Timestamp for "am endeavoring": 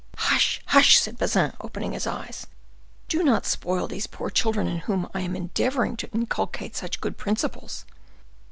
5.21-5.95